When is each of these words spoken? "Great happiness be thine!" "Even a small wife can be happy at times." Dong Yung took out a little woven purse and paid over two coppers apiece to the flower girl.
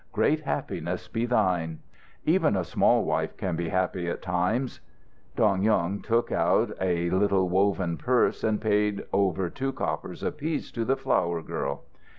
"Great 0.11 0.39
happiness 0.39 1.07
be 1.07 1.27
thine!" 1.27 1.77
"Even 2.25 2.55
a 2.55 2.63
small 2.63 3.03
wife 3.03 3.37
can 3.37 3.55
be 3.55 3.69
happy 3.69 4.09
at 4.09 4.19
times." 4.23 4.79
Dong 5.35 5.61
Yung 5.61 6.01
took 6.01 6.31
out 6.31 6.71
a 6.81 7.11
little 7.11 7.47
woven 7.49 7.97
purse 7.97 8.43
and 8.43 8.59
paid 8.59 9.03
over 9.13 9.47
two 9.47 9.71
coppers 9.71 10.23
apiece 10.23 10.71
to 10.71 10.85
the 10.85 10.97
flower 10.97 11.43
girl. 11.43 11.83